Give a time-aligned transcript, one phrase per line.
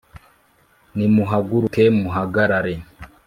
[0.95, 2.73] nimuhaguruke muhagarare